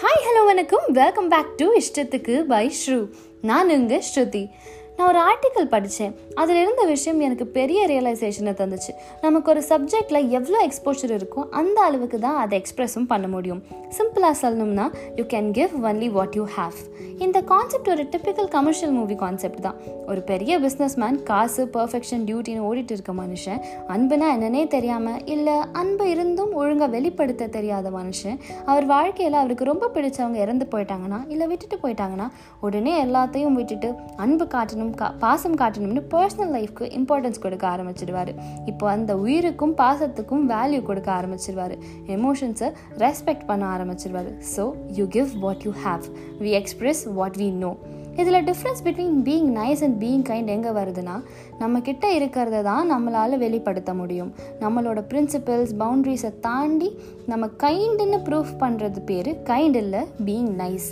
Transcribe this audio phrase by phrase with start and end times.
[0.00, 0.86] Hi hello வணக்கம்.
[0.92, 3.08] Welcome back to இஷ்டத்துக்கு by Shru
[3.42, 4.50] நான் உங்க ஸ்ருதி.
[4.98, 8.92] நான் ஒரு ஆர்டிக்கல் படித்தேன் அதில் இருந்த விஷயம் எனக்கு பெரிய ரியலைசேஷனை தந்துச்சு.
[9.24, 13.60] நமக்கு ஒரு சப்ஜெக்டில் எவ்வளோ எக்ஸ்போஷர் இருக்கோ அந்த அளவுக்கு தான் அதை எக்ஸ்ப்ரெஸும் பண்ண முடியும்.
[13.98, 14.86] சிம்பிளாக சொல்லணும்னா
[15.18, 16.78] you can give only what you have
[17.24, 19.76] இந்த கான்செப்ட் ஒரு டிப்பிக்கல் கமர்ஷியல் மூவி கான்செப்ட் தான்.
[20.06, 23.60] ஒரு பெரிய பிஸ்னஸ் மேன் காசு பர்ஃபெக்ஷன் டியூட்டின்னு ஓடிட்டு இருக்க மனுஷன்
[23.94, 28.36] அன்புனா என்னன்னே தெரியாமல் இல்லை அன்பு இருந்தும் ஒழுங்காக வெளிப்படுத்த தெரியாத மனுஷன்
[28.66, 32.28] அவர் வாழ்க்கையில் அவருக்கு ரொம்ப பிடிச்சவங்க இறந்து போயிட்டாங்கன்னா இல்லை விட்டுட்டு போயிட்டாங்கன்னா
[32.60, 33.90] உடனே எல்லாத்தையும் விட்டுட்டு
[34.24, 38.30] அன்பு காட்டணும் கா பாசம் காட்டணும்னு பர்சனல் லைஃப்க்கு இம்பார்ட்டன்ஸ் கொடுக்க ஆரம்பிச்சிடுவார்.
[38.70, 41.74] இப்போ அந்த உயிருக்கும் பாசத்துக்கும் வேல்யூ கொடுக்க ஆரம்பிச்சிருவார்
[42.16, 42.70] எமோஷன்ஸை
[43.04, 44.64] ரெஸ்பெக்ட் பண்ண ஆரம்பிச்சிருவார் so
[44.98, 46.06] you give what you have
[46.38, 47.72] we express what we know
[48.16, 51.16] இதில் difference between being nice and being kind எங்கே வருதுன்னா
[51.60, 54.34] நம்மக்கிட்ட இருக்கிறத தான் நம்மளால் வெளிப்படுத்த முடியும்.
[54.60, 60.90] நம்மளோட பிரின்சிபல்ஸ் பவுண்ட்ரிஸை தாண்டி நம்ம கைண்டுன்னு ப்ரூஃப் பண்ணுறது பேர் கைண்ட் இல்லை பீயிங் நைஸ்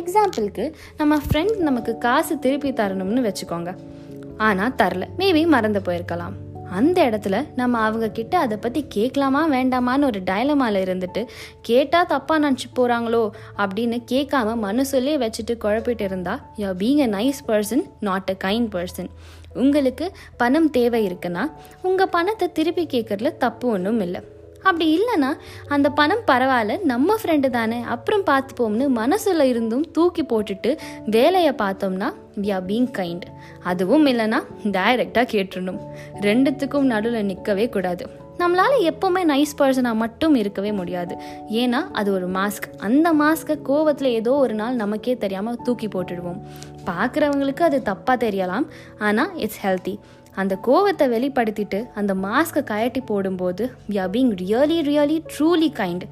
[0.00, 3.72] எக்ஸாம்பிளுக்கு நம்ம ஃப்ரெண்ட் நமக்கு காசு திருப்பி தரணும்னு வச்சுக்கோங்க.
[4.36, 5.04] ஆனால் தரல.
[5.18, 6.36] மேபி மறந்து போயிருக்கலாம்.
[6.70, 11.26] அந்த இடத்துல நம்ம அவங்க கிட்ட அதை பற்றி கேட்கலாமா வேண்டாமான்னு ஒரு டைலமால இருந்துட்டு
[11.62, 17.84] கேட்டால் தப்பாக நினச்சி போகிறாங்களோ அப்படின்னு கேட்காம மனசுலே வச்சுட்டு குழப்பிட்டு இருந்தா you being a nice person
[18.00, 19.10] not a kind person
[19.54, 21.50] உங்களுக்கு பணம் தேவை இருக்குன்னா
[21.82, 24.20] உங்கள் பணத்தை திருப்பி கேட்கறதுல தப்பு ஒன்றும் இல்லை.
[24.62, 25.30] அப்படி இல்லைன்னா
[25.68, 32.52] அந்த பணம் பரவாயில்ல நம்ம ஃப்ரெண்டு தானே அப்புறம் பார்த்துப்போம்னு மனசில் இருந்தும் தூக்கி போட்டுட்டு வேலையை பார்த்தோம்னா வி
[32.52, 33.26] ஆர் பீங் கைண்ட்
[33.62, 35.80] அதுவும் இல்லைன்னா டைரெக்டாக கேட்டுடணும்
[36.20, 38.06] ரெண்டுத்துக்கும் நடுவில் நிற்கவே கூடாது.
[38.38, 41.16] நம்மளால் எப்போவுமே நைஸ் பர்சனாக மட்டும் இருக்கவே முடியாது.
[41.50, 46.40] ஏன்னா அது ஒரு மாஸ்க் அந்த மாஸ்க்கை கோவத்தில் ஏதோ ஒரு நாள் நமக்கே தெரியாமல் தூக்கி போட்டுடுவோம்.
[46.86, 48.66] பார்க்குறவங்களுக்கு அது தப்பாக தெரியலாம்.
[48.98, 49.98] ஆனால் இட்ஸ் ஹெல்த்தி
[50.36, 56.04] அந்த கோவத்தை வெளிப்படுத்திட்டு அந்த மாஸ்க்கை கயட்டி போடும்போது we are being really really truly kind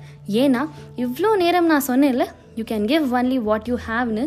[0.42, 0.62] ஏன்னா
[0.96, 4.24] இவ்வளோ நேரம் நான் சொன்னேன்ல you can give only what you ஹாவ்னு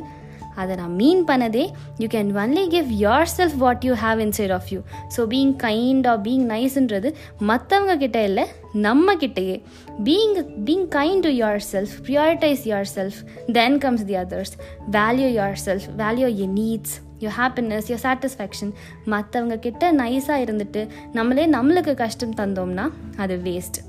[0.57, 1.65] அதை நான் மீன் பண்ணதே
[1.99, 2.91] you can only give
[3.37, 4.79] yourself what you have inside of you
[5.17, 7.09] so being kind or being நைஸ்ன்றது
[7.41, 8.45] மற்றவங்க கிட்ட இல்லை
[8.81, 9.55] நம்ம கிட்டேயே.
[10.03, 10.35] Being
[10.65, 11.29] being kind to
[11.71, 12.63] yourself prioritise
[12.95, 13.19] yourself
[13.51, 14.53] then comes the others
[14.91, 15.29] value
[15.65, 18.71] yourself value a needs your happiness your satisfaction
[19.05, 23.79] மற்றவங்க கிட்ட நைஸாக இருந்துட்டு நம்மளே நம்மளுக்கு கஷ்டம் தந்தோம்னா அது வேஸ்ட்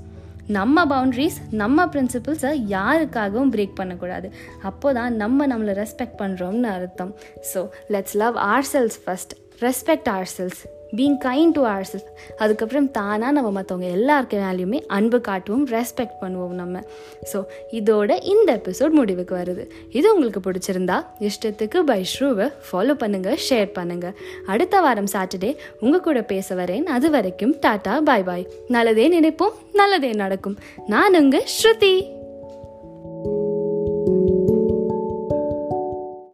[0.57, 4.27] நம்ம பவுண்ட்ரிஸ் நம்ம பிரின்சிபிள்ஸை யாருக்காகவும் பிரேக் பண்ணக்கூடாது.
[4.69, 7.11] அப்போ தான் நம்ம நம்மளை ரெஸ்பெக்ட் பண்ணுறோம்னு அர்த்தம்.
[7.51, 7.61] So
[7.95, 8.37] let's love
[8.71, 9.35] ourselves first
[9.67, 10.61] respect ourselves
[10.97, 11.61] being kind to
[11.91, 16.83] ourself அதுக்கப்புறம் தானாக நம்ம மற்றவங்க எல்லாருக்கு வேலையுமே அன்பு காட்டுவோம் ரெஸ்பெக்ட் பண்ணுவோம் நம்ம.
[17.31, 17.41] ஸோ
[17.79, 19.65] இதோட இந்த எபிசோட் முடிவுக்கு வருது.
[19.91, 20.99] இது உங்களுக்கு பிடிச்சிருந்தா
[21.29, 26.85] இஷ்டத்துக்கு பை ஷ்ரூவை ஃபாலோ பண்ணுங்கள் ஷேர் பண்ணுங்கள் அடுத்த வாரம் சாட்டர்டே உங்கள் கூட பேச வரேன்.
[26.97, 30.57] அது வரைக்கும் டாட்டா பாய் பாய் நல்லதே நினைப்போம் நல்லதே நடக்கும்.
[30.87, 31.95] நான் உங்கள் ஸ்ருதி.